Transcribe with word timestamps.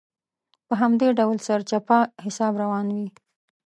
په 0.67 0.73
همدې 0.81 1.07
ډول 1.19 1.37
سرچپه 1.47 1.97
حساب 2.25 2.53
روان 2.63 2.87
وي. 2.95 3.07